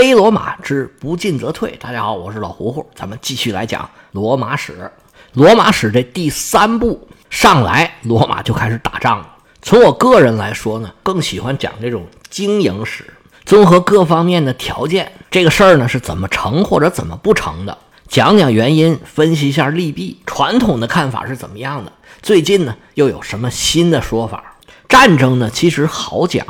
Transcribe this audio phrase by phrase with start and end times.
[0.00, 1.76] 黑罗马之不进则退。
[1.80, 4.88] 大家好，我是老胡胡，咱们继续来讲罗马史。
[5.32, 9.28] 罗马史这第三部上来，罗马就开始打仗了。
[9.60, 13.12] 从我个人来说呢，更喜欢讲这种经营史，
[13.44, 17.76] 综合各方面的条件，这个事儿呢是怎么成或者怎么不成的，
[18.06, 20.20] 讲讲原因，分析一下利弊。
[20.24, 21.90] 传统的看法是怎么样的？
[22.22, 24.54] 最近呢又有什么新的说法？
[24.88, 26.46] 战争呢其实好讲，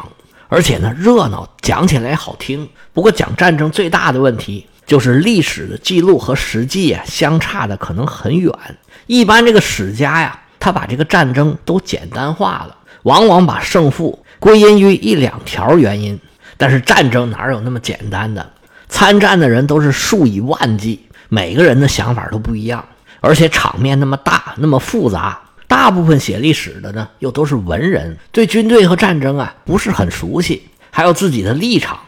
[0.49, 2.69] 而且呢热闹，讲起来好听。
[2.93, 8.53] 不过讲战争最大的问题就是历史的记录和实际啊相差的可能很远。
[9.07, 16.19] 一般这个史家呀，他把这个战争都简单化了，往往把胜负归因于一两条原因。
[16.57, 18.51] 但是战争哪有那么简单的？
[18.89, 22.85] 参战的人都是数以万计，每个人的想法都不一样，
[23.21, 25.39] 而且场面那么大，那么复杂。
[25.69, 32.01] 大部分写历史的呢，又都是文人，对军队和战争啊不是很熟悉，还有自己的立场。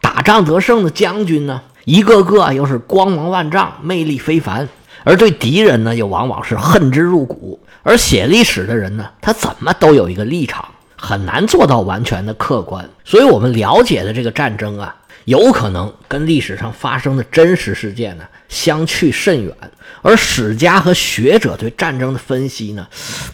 [0.00, 4.68] 打仗得胜的将军呢，一个个又是光芒万丈，魅力非凡，
[5.04, 7.58] 而对敌人呢，又往往是恨之入骨。
[7.82, 10.64] 而写历史的人呢，他怎么都有一个立场，
[10.96, 12.86] 很难做到完全的客观。
[13.04, 14.94] 所以，我们了解的这个战争啊。
[15.24, 18.24] 有可能跟历史上发生的真实事件呢
[18.54, 19.52] 相去甚远，
[20.00, 22.86] 而史家和学者对战争的分析呢，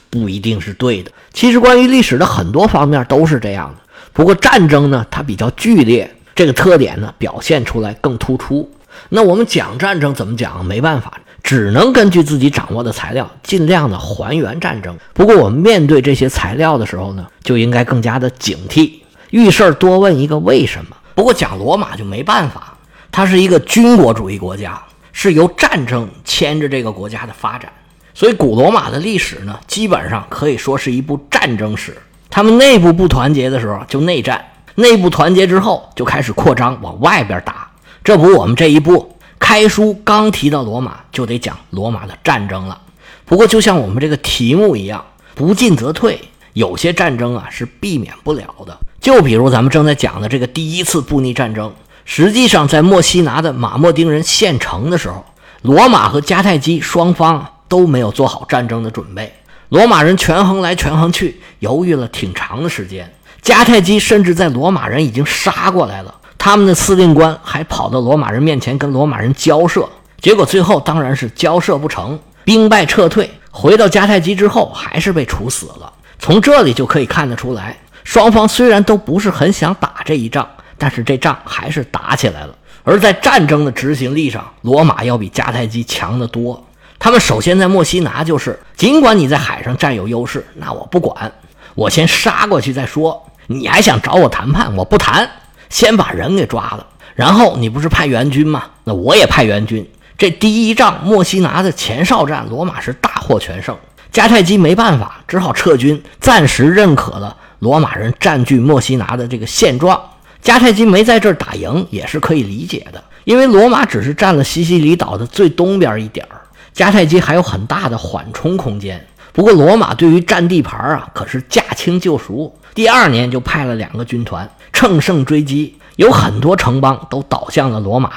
[0.08, 1.12] 不一定是对的。
[1.32, 3.80] 其实关于历史的很多方面都是这样的，
[4.12, 8.68] 不过战争呢它比较剧烈，这个特点呢表现出来更突出。
[9.10, 10.64] 那我们讲战争怎么讲？
[10.64, 14.96] 没办法，只能根据自己掌握的材料，尽量的还原战争。
[15.12, 18.94] 不过我们面对这些材料的时候呢，就应该更加的警惕，
[19.30, 20.96] 遇事儿多问一个为什么。
[21.14, 22.76] 不过讲罗马就没办法，
[23.12, 24.80] 它是一个军国主义国家，
[25.22, 27.70] 是由战争牵着这个国家的发展，
[28.14, 31.94] 所以古罗马的历史呢，基本上可以说是一部战争史。
[32.30, 34.42] 他们内部不团结的时候就内战，
[34.76, 37.70] 内部团结之后就开始扩张往外边打。
[38.02, 42.80] 这不，我们这一步开书刚提到罗马，就得讲罗马的战争了。
[43.26, 46.18] 不过就像我们这个题目一样，不进则退，
[46.54, 48.74] 有些战争啊是避免不了的。
[49.02, 51.70] 就比如咱们正在讲的这个第一次布匿战争，
[52.12, 55.24] 实际上在墨西拿的马莫丁人县城的时候，
[55.62, 59.32] 罗马和迦太基双方都没有做好战争的准备。
[59.68, 63.08] 罗马人权衡来权衡去，犹豫了挺长的时间。
[63.40, 69.88] 迦太基甚至在罗马人已经杀过来了，他们的司令官还跑到罗马人面前跟罗马人交涉，
[70.20, 73.30] 结果最后当然是交涉不成，兵败撤退。
[73.52, 75.92] 回到迦太基之后，还是被处死了。
[76.18, 77.78] 从这里就可以看得出来。
[78.02, 80.48] 双方虽然都不是很想打这一仗，
[80.80, 82.54] 但是这仗还是打起来了。
[82.82, 86.66] 而在战争的执行力上，罗马要比迦太基强得多。
[86.98, 91.30] 他们首先在墨西拿就是，尽管你在海上占有优势，那我不管，
[91.74, 93.22] 我先杀过去再说。
[93.46, 95.28] 你还想找我谈判，我不谈，
[95.68, 96.86] 先把人给抓了。
[97.14, 98.64] 然后你不是派援军吗？
[98.84, 99.86] 那我也派援军。
[100.16, 103.76] 这第一仗墨西拿的前哨战，罗马是大获全胜。
[104.10, 107.36] 迦太基没办法，只好撤军，暂时认可了。
[107.60, 110.00] 罗马人占据墨西拿的这个现状，
[110.42, 116.40] 迦太基没在这儿打赢也是可以理解的，因为罗马只是占了西西里岛的最东边一点儿，
[116.74, 119.04] 迦太基还有很大的缓冲空间。
[119.32, 128.12] 不过罗马对于占地盘啊可是驾轻就熟，第二年就派了两个军团乘胜追击，有很多城邦都倒向了罗马。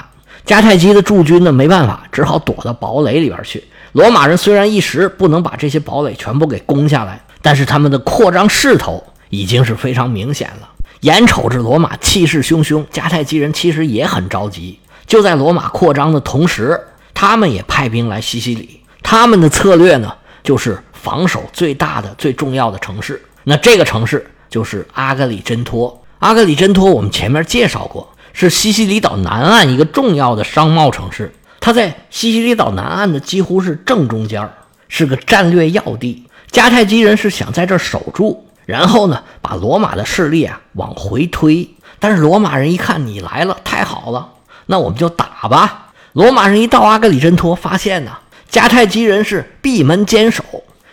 [0.45, 3.63] 迦太基的驻军呢没办法，只好躲到堡垒里边去。
[3.91, 9.03] 罗马人虽然一时不能把这些堡垒全部给攻下来，但是他们的扩张势头。
[9.29, 10.69] 已经是非常明显了。
[11.03, 14.79] 眼瞅着罗马气势汹汹，迦太基人其实也很着急。
[15.05, 16.79] 就在罗马扩张的同时，
[17.13, 18.79] 他们也派兵来西西里。
[19.01, 23.21] 他们的策略呢，就是防守最大的、最重要的城市。
[23.43, 26.01] 那这个城市就是阿格里真托。
[26.19, 31.33] 阿格里真托，我们前面介绍过，是西西里岛南岸一个重要的商贸城市。
[31.59, 34.49] 它在西西里岛南岸的几乎是正中间，
[34.87, 36.23] 是个战略要地。
[36.49, 38.45] 迦太基人是想在这儿守住。
[38.65, 41.69] 然后呢，把罗马的势力啊往回推。
[41.99, 44.29] 但是罗马人一看你来了，太好了，
[44.65, 45.91] 那我们就打吧。
[46.11, 48.11] 罗马人一到阿格里真托，发现呢，
[48.51, 50.43] 迦太基人是闭门坚守，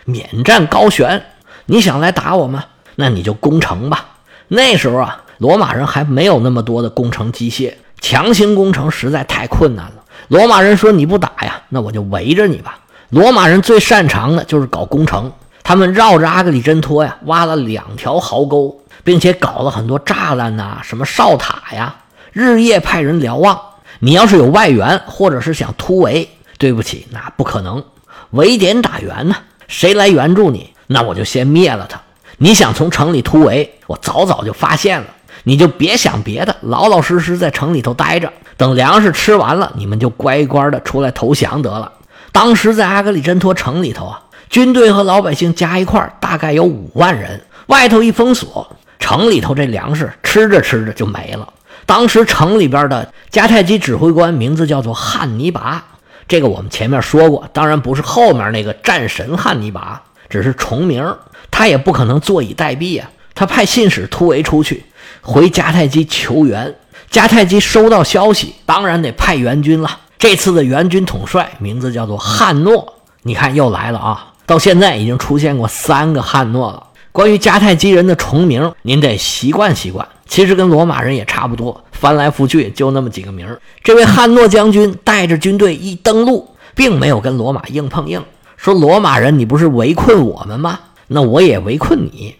[0.04, 1.24] 免战高悬。
[1.66, 2.62] 你想来打我们，
[2.96, 4.06] 那你就攻城吧。
[4.48, 10.04] 那时候啊，罗马人还没有那么多的工程机械，强行攻城实在太困难了。
[10.28, 12.78] 罗马人说：“你不打呀，那我就围着你吧。”
[13.10, 15.32] 罗马人最擅长的就是搞工程。
[15.62, 21.94] 他们绕着阿格里真托呀，挖了两条壕沟，并且搞了很多栅栏呐，什么哨塔呀，
[22.32, 23.60] 日夜派人瞭望。
[24.00, 26.28] 你要是有外援，或者是想突围，
[26.58, 27.84] 对不起，那不可能。
[28.30, 29.36] 围点打援呢，
[29.68, 32.00] 谁来援助你，那我就先灭了他。
[32.38, 35.06] 你想从城里突围，我早早就发现了。
[35.44, 41.92] 你就别想别的，老老实实在城里头待着，等粮食吃完了，你们就乖乖的出来投降得了。
[42.32, 51.48] 当时在阿格里真托城里头啊，军队和老百姓加一块大概有五万人，外头一封锁，城里头这粮食吃着吃着就没了。
[51.86, 55.84] 当时城里边的迦太基指挥官名字叫做汉尼拔，
[56.26, 61.16] 这个我们前面说过，当然不是后面那个战神汉尼拔，只是重名。
[61.52, 64.84] 他也不可能坐以待毙啊，他派信使突围出去，
[65.20, 66.74] 回迦太基求援。
[67.08, 69.98] 迦太基收到消息，当然得派援军了。
[70.18, 74.29] 这次的援军统帅名字叫做汉诺，你看又来了啊！
[74.50, 76.82] 到现在已经出现过三个汉诺了。
[77.12, 80.08] 关于迦太基人的重名，您得习惯习惯。
[80.26, 83.46] 其实跟罗马人也差不多，翻来覆去就那么几个名。
[83.84, 88.20] 这位汉诺将军带着军队一登陆，并没有跟罗马硬碰硬，
[88.56, 90.80] 说罗马人你不是围困我们吗？
[91.06, 92.34] 那我也围困你。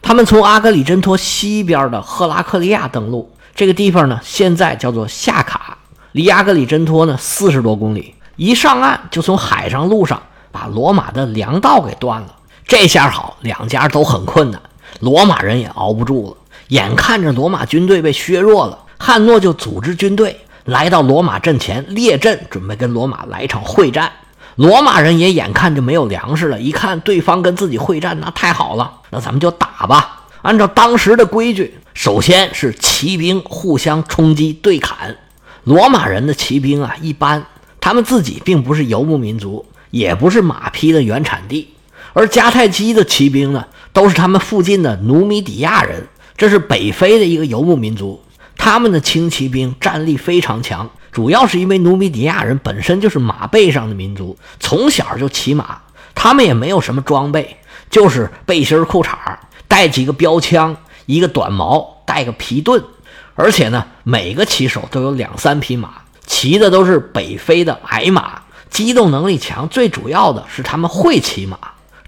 [0.00, 5.76] 他们从阿格里真托西边的赫拉克利亚登陆，这个地方呢，现在叫做夏卡。
[6.12, 10.22] 离阿格里真托呢四十多公里，一上岸就从海上路上
[10.56, 12.34] 把罗马的粮道给断了。
[12.66, 14.58] 这下好，两家都很困难，
[15.00, 16.36] 罗马人也熬不住了。
[16.68, 24.10] 眼看着罗马军队被削弱了，汉诺就组织军队来到罗马阵前列阵，准备跟罗马来一场会战。
[24.54, 30.22] 罗马人也眼看就没有粮食了，一看对方跟自己会战，那太好了，那咱们就打吧。
[30.40, 35.14] 按照当时的规矩，首先是骑兵互相冲击对砍。
[35.64, 37.44] 罗马人的骑兵啊，一般
[37.80, 41.74] 他们自己并不是游牧民族，也不是马匹的原产地，
[42.12, 46.06] 而迦太基的骑兵呢，都是他们附近的努米底亚人，
[46.36, 48.22] 这是北非的一个游牧民族，
[48.56, 55.78] 他们的轻骑兵战力非常强，主要是因为努米底亚人本身就是马背上的民族，从小就骑马，
[56.14, 57.56] 他们也没有什么装备，
[57.90, 59.16] 就是背心裤衩
[59.68, 62.82] 带几个标枪，一个短矛，带个皮盾。
[63.34, 65.90] 而且呢，每个骑手都有两三匹马，
[66.26, 68.40] 骑的都是北非的矮马，
[68.70, 69.68] 机动能力强。
[69.68, 71.58] 最主要的是他们会骑马，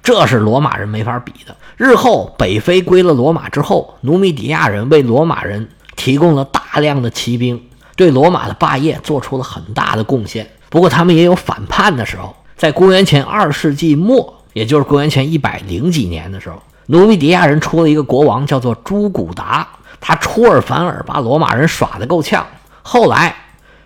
[0.03, 1.55] 这是罗马人没法比的。
[1.77, 7.63] 日后北非归了罗马之后，努米底亚人为罗马人提供了大量的骑兵，
[7.97, 10.49] 对罗马的霸业做出了很大的贡献。
[10.69, 19.67] 不过他们也有反叛的时候，在公元前二世纪末，也就是公元前一百零几年的时候，努米底亚人出了一个国王，叫做朱古达。
[20.01, 22.47] 他出尔反尔，把罗马人耍得够呛。
[22.83, 23.35] 后来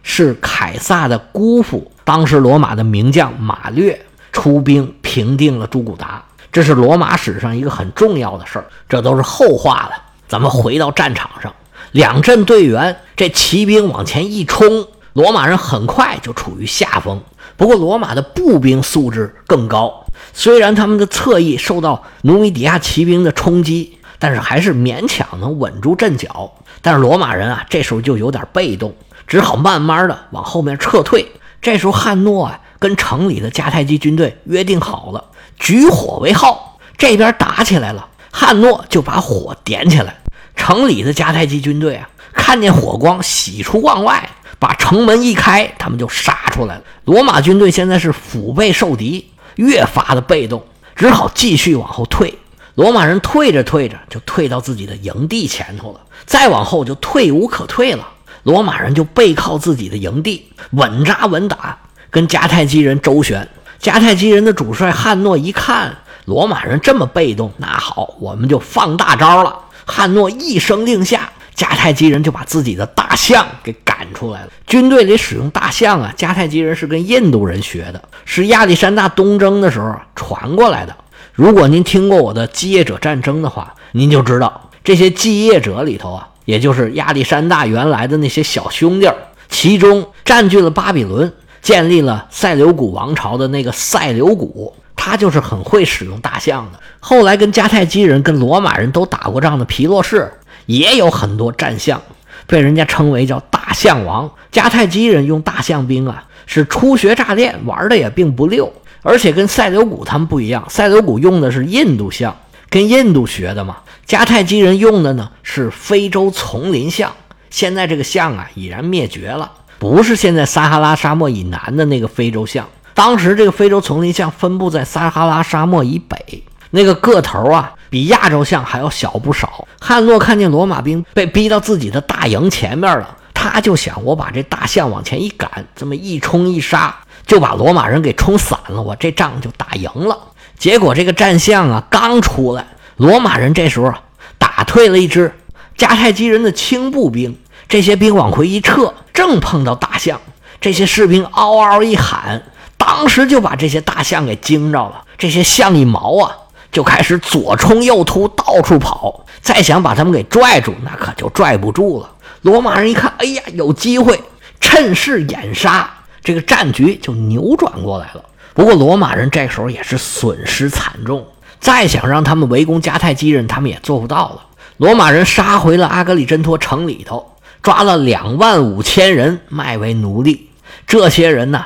[0.02, 4.00] 是凯撒的姑父，当时罗马的名将马略
[4.32, 8.66] 出兵平定了朱古达，这是罗马史上一个很重要的事儿。
[8.88, 9.92] 这都是后话了。
[10.28, 11.52] 咱们回到战场上，
[11.92, 17.20] 两阵队员这骑兵往前一冲，罗马人很快就处于下风。
[17.56, 23.98] 不过罗马的步兵素质更高，虽然他们的侧翼受到努米底亚骑兵的冲击。
[24.18, 26.48] 但是还是勉强能稳住阵脚，
[26.80, 28.94] 但是罗马人啊，这时候就有点被动，
[29.26, 31.26] 只好慢慢的往后面撤退。
[31.62, 35.24] 这时候汉诺啊，跟城里的迦太基军队约定好了，
[35.56, 40.16] 举火为号，这边打起来了，汉诺就把火点起来。
[40.56, 44.28] 城里的迦太基军队啊，看见火光，喜出望外，
[44.58, 46.82] 把城门一开，他们就杀出来了。
[47.04, 50.64] 罗马军队现在是腹背受敌，越发的被动，
[50.96, 52.36] 只好继续往后退。
[52.74, 56.00] 罗马人退着退着，就退到自己的营地前头了。
[56.26, 58.08] 再往后就退无可退了。
[58.42, 61.78] 罗马人就背靠自己的营地，稳扎稳打，
[62.10, 63.48] 跟迦太基人周旋。
[63.80, 69.58] 迦太基人的主帅汉诺一看罗马人这么被动，那好，我们就放大招了。
[69.84, 74.48] 汉诺一声令下，迦太基人就把自己的大象给赶出来了。
[74.66, 80.96] 军队里使用大象啊，迦太基人是跟印度人学的，是亚历山大东征的时候传过来的。
[81.32, 89.14] 如果您听过我的继业者战争的话，您就知道这些继业者里头啊，也就是亚历山大原来的那些小兄弟儿，
[89.48, 96.80] 其中占据了巴比伦，建立了塞琉古王朝的那个塞琉古，他就是很会使用大象的。
[97.00, 100.32] 后来跟迦太基人、跟罗马人都打过仗的皮洛士，
[100.66, 102.00] 也有很多战象，
[102.46, 104.30] 被人家称为叫大象王。
[104.52, 108.72] 迦太基人用大象兵啊，是初学乍练，玩的也并不溜。
[109.02, 112.36] 而且跟塞琉古他们不一样，塞琉古用的是印度象，
[112.72, 113.76] 跟印度学的嘛。
[114.04, 117.12] 迦太基人用的呢是非洲丛林象。
[117.50, 122.66] 现在这个象啊已然灭绝了，不是现在撒哈拉沙漠以南的那个非洲象。
[122.94, 129.68] 当时这个非洲丛林象分布在撒哈拉沙漠以北，那个个头啊比亚洲象还要小不少。
[129.80, 136.96] 汉诺看见罗马兵被逼到自己的大营前面了，他就想我把这大象往前一赶，这么一冲一杀。
[137.24, 140.18] 就把罗马人给冲散了，我这仗就打赢了。
[140.58, 142.66] 结果这个战象啊刚出来，
[142.96, 143.92] 罗马人这时候
[144.38, 145.34] 打退了一支，
[145.76, 147.36] 迦太基人的轻步兵，
[147.68, 150.20] 这些兵往回一撤，正碰到大象，
[150.60, 152.42] 这些士兵嗷嗷一喊，
[152.76, 155.02] 当时就把这些大象给惊着了。
[155.18, 156.32] 这些象一毛啊，
[156.70, 159.24] 就开始左冲右突，到处跑。
[159.40, 162.08] 再想把他们给拽住，那可就拽不住了。
[162.42, 164.20] 罗马人一看，哎呀，有机会，
[164.60, 165.90] 趁势掩杀，
[166.22, 168.22] 这个战局就扭转过来了。
[168.54, 171.26] 不过罗马人这时候也是损失惨重，
[171.60, 174.42] 再想让他们围攻迦太基人，他们也做不到了。
[174.76, 180.50] 罗马人杀回了阿格里真托城里头，抓了两万五千人卖为奴隶。
[180.86, 181.64] 这些人呢，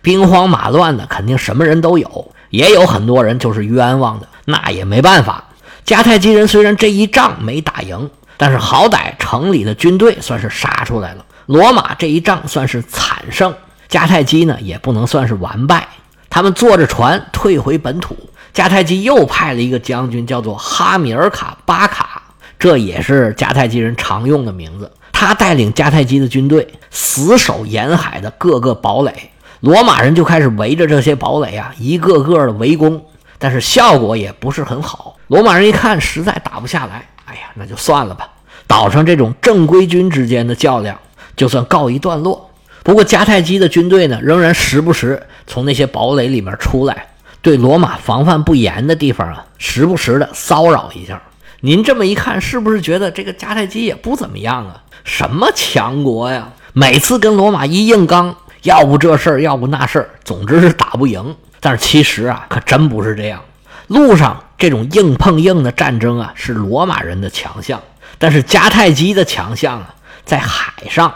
[0.00, 5.44] 兵荒马乱的，肯定什么人都有，也有很多人就是冤枉的，那也没办法。
[5.84, 11.24] 迦太基人虽然这一仗没打赢，但是好歹城里的军队算是杀出来了。
[11.46, 13.54] 罗马这一仗算是惨胜，
[13.90, 15.86] 迦太基呢也不能算是完败。
[16.34, 18.16] 他们坐着船退回本土，
[18.52, 22.20] 迦太基又派了一个将军，叫做哈米尔卡巴卡，
[22.58, 24.90] 这也是迦太基人常用的名字。
[25.12, 33.00] 他带领迦太基的军队死守沿海的各个堡垒，罗马人就开始围着这些堡垒啊，一个个的围攻，
[33.38, 35.14] 但是效果也不是很好。
[35.28, 38.28] 罗马人一看实在打不下来，哎呀，那就算了吧。
[38.66, 40.98] 岛上这种正规军之间的较量
[41.36, 42.50] 就算告一段落。
[42.82, 47.06] 不过迦太基的军队呢，仍然时不时从那些堡垒里面出来，
[47.42, 51.20] 对罗马防范不严的地方啊，时不时的骚扰一下。
[51.60, 54.82] 您这么一看，是不是觉得这个迦太基也不怎么样啊？
[55.04, 56.48] 什么强国呀？
[56.72, 61.36] 每次跟罗马一硬刚，要不这事儿，要不那事儿，总之是打不赢。
[61.60, 63.40] 但是其实啊，可真不是这样。
[63.86, 67.78] 路上这种硬碰硬的战争啊，是罗马人的强项；
[68.18, 71.12] 但是迦太基的强项啊，在海上。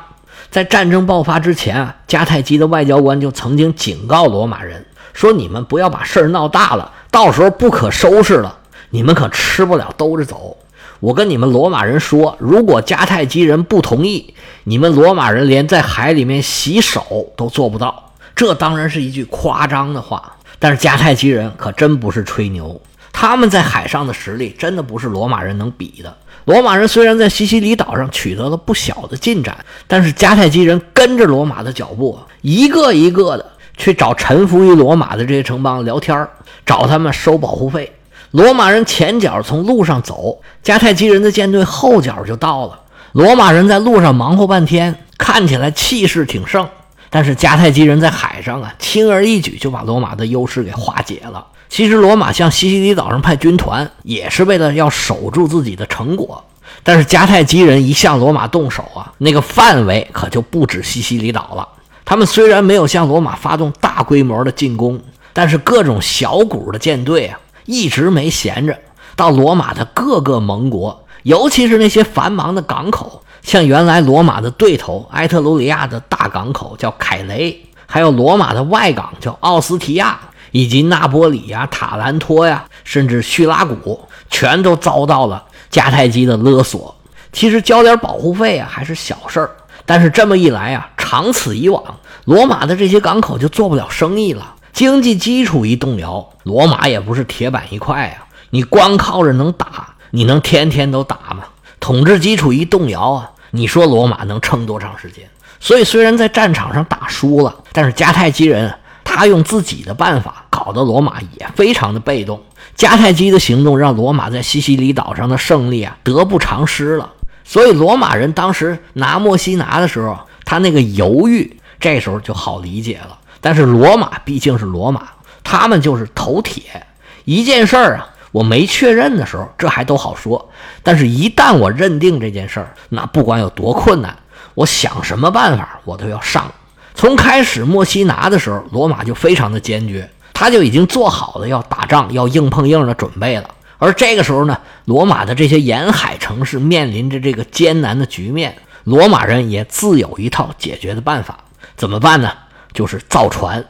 [0.50, 8.58] 在战争爆发之前啊，迦太基的外交官就曾经警告罗马人说：“你们不要把事儿闹大了，到时候不可收拾了，
[8.90, 10.56] 你们可吃不了兜着走。”
[11.00, 18.12] 我跟你们罗马人说，如果迦太基人不同意，你们罗马人连在海里面洗手都做不到。
[18.34, 22.80] 这当然是一句夸张的话，但是迦太基人可真不是吹牛，
[23.20, 26.16] 他们在海上的实力真的不是罗马人能比的。
[26.44, 29.58] 罗马人虽然在西西里岛上取得了不小的进展，
[29.88, 33.44] 但是迦太基人跟着罗马的脚步，一个一个的
[33.76, 36.28] 去找臣服于罗马的这些城邦聊天
[36.64, 37.92] 找他们收保护费。
[38.30, 42.78] 罗马人前脚从路上走，迦太基人的舰队后脚就到了。
[43.10, 46.68] 罗马人在路上忙活半天，看起来气势挺盛，
[47.10, 51.44] 但是迦太基人在海上啊，轻而易举就把罗马的优势给化解了。
[51.68, 56.42] 其实罗马向西西里岛上派军团，也是为了要守住自己的成果。
[56.82, 61.68] 但是迦太基人一向罗马动手啊，那个范围可就不止西西里岛了。
[62.04, 64.98] 他们虽然没有向罗马发动大规模的进攻，
[65.32, 68.78] 但是各种小股的舰队啊，一直没闲着。
[69.14, 80.18] 到罗马的各个盟国，尤其是那些繁忙的港口，像原来罗马的对头埃特鲁里亚的大港口叫凯雷，还有罗马的外港叫奥斯提亚。
[80.50, 84.00] 以及那波里呀、塔兰托呀，甚至叙拉古，
[84.30, 86.94] 全都遭到了迦太基的勒索。
[87.32, 89.50] 其实交点保护费啊，还是小事儿。
[89.84, 91.82] 但是这么一来啊，长此以往，
[92.24, 98.26] 罗马的这些港口就做不了生意了，经济基础一动摇，罗马也不是铁板一块啊。
[98.50, 101.44] 你光靠着能打，你能天天都打吗？
[101.80, 105.28] 统治基础一动摇啊，你说罗马能撑多长时间？
[105.60, 108.74] 所以虽然在战场上打输了，但是迦太基人。
[109.10, 112.42] 他用自己的办法搞得罗马也非常的被动。
[112.76, 117.10] 迦太基的行动让罗马在西西里岛上的胜利啊得不偿失了。
[117.42, 123.18] 所以罗马人当时拿墨西拿的时候，他那个犹豫，这时候就好理解了。
[123.40, 125.08] 但是罗马毕竟是罗马，
[125.42, 126.86] 他们就是头铁。
[127.24, 130.50] 一件事儿啊，我没确认的时候，这还都好说。
[130.82, 134.14] 但是，一旦我认定这件事儿，那不管有多困难，
[134.54, 136.52] 我想什么办法，我都要上。
[136.98, 143.48] 从开始墨西拿的时候，罗马就非常的坚决，他就已经做好了要打仗、要硬碰硬的准备了。
[143.78, 151.38] 而这个时候呢，罗马的这些沿海城市面临着这个艰难的局面，罗马人也自有一套解决的办法。
[151.76, 152.32] 怎么办呢？
[152.72, 153.64] 就是造船。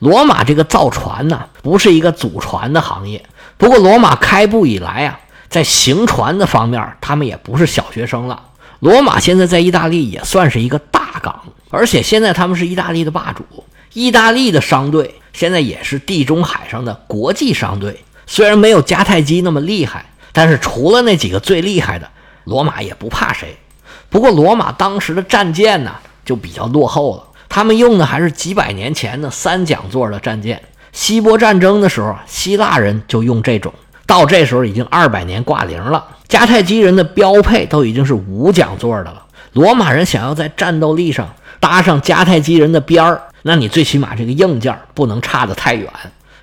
[0.00, 3.24] 罗马这个造船呢，不是一个祖传的行业。
[3.56, 8.42] 不过罗马开埠以来啊，在行船的方面，他们也不是小学生了。
[8.82, 11.40] 罗马现在在意大利也算是一个大港。
[11.70, 13.44] 而且现在他们是意大利的霸主，
[13.92, 18.02] 意大利的商队现在也是地中海上的国际商队。
[18.26, 22.10] 虽然没有迦太基那么厉害，但是除了那几个最厉害的，
[22.42, 23.56] 罗马也不怕谁。
[24.10, 30.60] 不过罗马当时的战舰呢就比较落后了，他们用的还是几百年前的三桨座的战舰。
[30.90, 33.72] 希波战争的时候，希腊人就用这种，
[34.06, 36.04] 到这时候已经二百年挂零了。
[36.32, 39.22] 迦太基人的标配都已经是五讲座的了，
[39.52, 41.28] 罗马人想要在战斗力上
[41.60, 45.92] 搭上迦太基人的边儿，那你最起码这个硬件不能差得太远。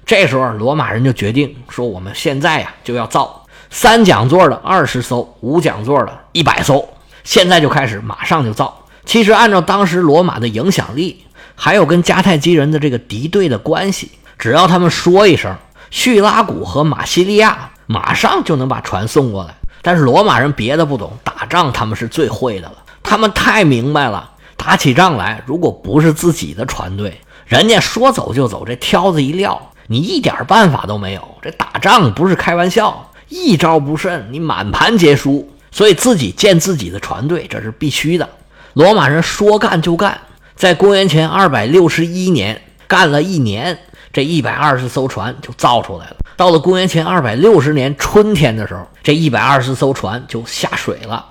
[0.06, 6.88] 这时候，罗马人就决定说：“我们现在呀就要造三讲座的二十艘，五讲座的一百艘，
[7.24, 15.56] 现在就开始，马上就造。”其实，按照当时罗马的影响力，还有跟迦太基人的这个敌对的关系，只要他们说一声，
[15.90, 19.56] 叙拉古和马西利亚马上就能把船送过来。
[19.82, 29.72] 但是罗马人别的不懂，打仗他们是最会的了，他们太明白了，打起仗来，如果不是自己的船队，人家说走就走，这挑子一撂。
[29.92, 35.50] 你一点办法都没有，这打仗不是开玩笑，一招不慎，你满盘皆输。
[35.72, 38.30] 所以自己建自己的船队，这是必须的。
[38.74, 40.20] 罗马人说干就干，
[40.56, 43.80] 在公元前二百六十一年干了一年，
[44.14, 46.18] 这一百二十艘船就造出来了。
[46.40, 51.26] 到了公元前二百六十年春天的时候，这一百二十艘船就下水了。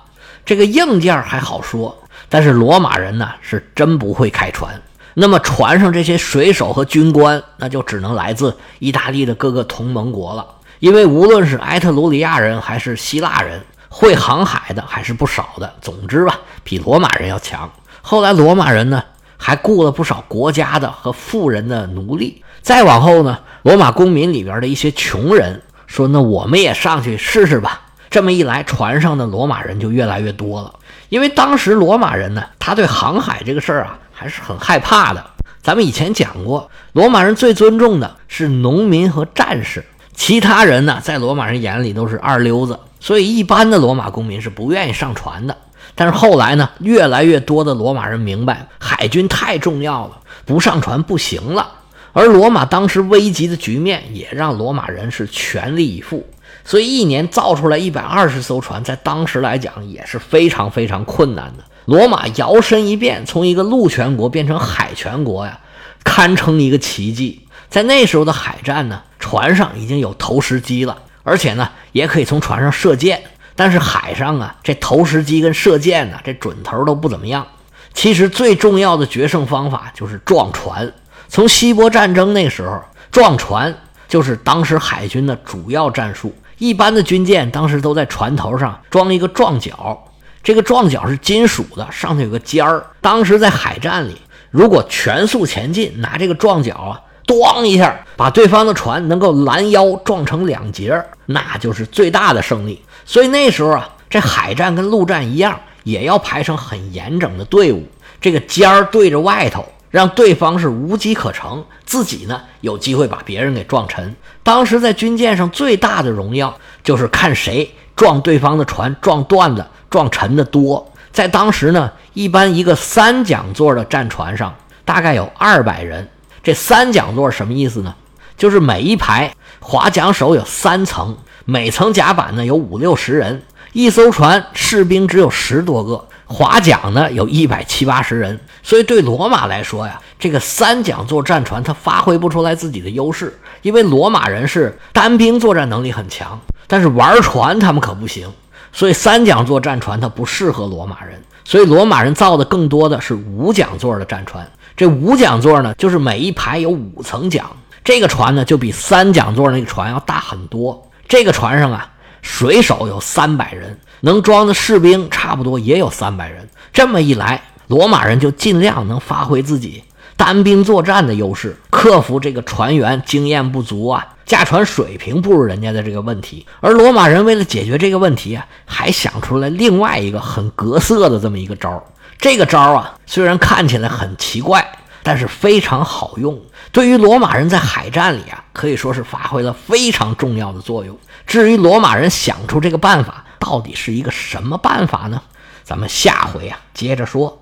[0.45, 1.97] 这个硬件还好说，
[2.29, 4.79] 但是罗马人呢是真不会开船。
[5.15, 10.45] 那么船上这些水手和军官，那就只能来自意大利的各个同盟国了。
[10.77, 15.73] 因为无论是埃特鲁里亚人还是希腊人，会航海的还是不少的。
[15.81, 17.67] 总之吧，比罗马人要强。
[18.03, 19.03] 后来罗马人呢，
[19.39, 22.43] 还雇了不少国家的和富人的奴隶。
[22.61, 27.81] 再往后呢，罗马公民里边的一些穷人说：“那我们也上去试试吧。”
[28.11, 30.75] 这么一来，船上的罗马人就越来越多了。
[31.09, 33.97] 因为当时罗马人呢，他对航海这个事儿啊。
[34.19, 35.25] 还是很害怕的。
[35.61, 45.55] 咱们以前讲过，罗马人最尊重的是农民和战士，其他人呢，在罗马人眼里都是二流子，所以一般的罗马公民是不愿意上船的。
[45.99, 51.73] 但是后来呢，越来越多的罗马人明白海军太重要了，不上船不行了。
[52.13, 56.25] 而罗马当时危急的局面也让罗马人是全力以赴，
[56.63, 61.65] 所以一年造出来一百二十艘船，在当时来讲也是非常非常困难的。
[61.83, 65.59] 罗马摇身一变，从一个陆权国变成海权国呀，
[66.05, 67.45] 堪称一个奇迹。
[67.69, 73.21] 在那时候的海战呢，船上已经有投石机了，而且呢，也可以从船上射箭。
[73.59, 77.45] 但是海上啊，这投石机跟射箭呢，这准头都不怎么样。
[77.93, 80.89] 其实最重要的决胜方法就是撞船。
[81.27, 83.75] 从希波战争那时候，撞船
[84.07, 86.33] 就是当时海军的主要战术。
[86.57, 90.01] 一般的军舰当时都在船头上装一个撞角。
[90.41, 92.81] 这个撞角是金属的，上头有个尖儿。
[93.01, 94.15] 当时在海战里，
[94.51, 102.81] 如果全速前进，拿这个撞角啊，咣一下把对方的船能够拦腰撞成两截，那就是最大的胜利。
[103.09, 107.83] 所以那时候啊，这海战跟陆战一样，也要排成很严整的队伍，
[108.21, 114.15] 这个尖儿对着外头，让对方是无机可乘，自己呢有机会把别人给撞沉。
[114.43, 119.67] 当时在军舰上最大的荣耀就是看谁撞对方的船撞断的。
[119.89, 124.53] 撞沉的多，在当时呢，一般一个三桨座的战船上
[124.85, 126.07] 大概有二百人。
[126.43, 127.95] 这三桨座什么意思呢？
[128.39, 133.43] 就是每一排划桨手有三层，每层甲板呢有五六十人。
[133.73, 138.39] 一艘船士兵只有十多个，划桨呢有一百七八十人。
[138.63, 148.31] 所以对罗马来说呀，这个三桨座战船它发挥不出来自己的优势，因为罗马人是单兵作战能力很强，但是玩船他们可不行。
[148.71, 154.49] 所以三桨座战船它不适合罗马人，所以罗马人造的更多的是五桨座的战船。
[154.77, 157.45] 这五桨座呢，就是每一排有五层桨，
[157.83, 160.89] 这个船呢就比三桨座那个船要大很多。
[161.07, 166.47] 这个船上啊，水手有三百人，能装的士兵差不多也有三百人。
[166.71, 169.83] 这么一来，罗马人就尽量能发挥自己
[170.15, 174.05] 单兵作战的优势，克服这个船员经验不足啊。
[174.25, 181.81] 驾船水平不如人家的这个问题，而罗马人为了解决这个问题啊，还想出来另外一个很格色的这么一个招儿。
[182.19, 184.68] 这个招儿啊，虽然看起来很奇怪，
[185.03, 186.41] 但是非常好用。
[186.71, 190.97] 对于罗马人在海战里啊，可以说是发挥了非常重要的作用。
[191.27, 195.21] 至于罗马人想出这个办法到底是一个什么办法呢？
[195.63, 197.37] 咱们下回啊接着说。